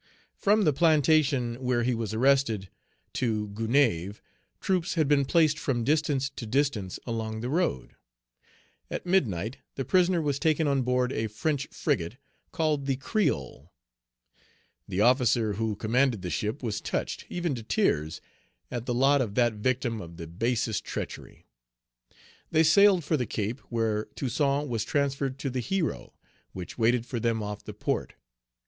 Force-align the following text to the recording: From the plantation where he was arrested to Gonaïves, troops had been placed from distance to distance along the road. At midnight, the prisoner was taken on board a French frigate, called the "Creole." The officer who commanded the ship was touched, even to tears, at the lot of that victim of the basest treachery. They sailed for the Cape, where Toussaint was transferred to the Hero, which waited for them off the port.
From 0.35 0.63
the 0.63 0.73
plantation 0.73 1.57
where 1.61 1.83
he 1.83 1.93
was 1.93 2.11
arrested 2.11 2.71
to 3.13 3.49
Gonaïves, 3.49 4.19
troops 4.59 4.95
had 4.95 5.07
been 5.07 5.25
placed 5.25 5.59
from 5.59 5.83
distance 5.83 6.27
to 6.31 6.47
distance 6.47 6.97
along 7.05 7.41
the 7.41 7.51
road. 7.51 7.93
At 8.89 9.05
midnight, 9.05 9.57
the 9.75 9.85
prisoner 9.85 10.19
was 10.19 10.39
taken 10.39 10.67
on 10.67 10.81
board 10.81 11.11
a 11.13 11.27
French 11.27 11.67
frigate, 11.69 12.17
called 12.51 12.87
the 12.87 12.95
"Creole." 12.95 13.73
The 14.87 15.01
officer 15.01 15.53
who 15.53 15.75
commanded 15.75 16.23
the 16.23 16.31
ship 16.31 16.63
was 16.63 16.81
touched, 16.81 17.25
even 17.29 17.53
to 17.53 17.61
tears, 17.61 18.21
at 18.71 18.87
the 18.87 18.95
lot 18.95 19.21
of 19.21 19.35
that 19.35 19.53
victim 19.53 20.01
of 20.01 20.17
the 20.17 20.25
basest 20.25 20.83
treachery. 20.83 21.45
They 22.49 22.63
sailed 22.63 23.03
for 23.03 23.17
the 23.17 23.27
Cape, 23.27 23.59
where 23.69 24.05
Toussaint 24.15 24.67
was 24.67 24.83
transferred 24.83 25.37
to 25.37 25.51
the 25.51 25.59
Hero, 25.59 26.15
which 26.53 26.75
waited 26.79 27.05
for 27.05 27.19
them 27.19 27.43
off 27.43 27.63
the 27.63 27.73
port. 27.75 28.15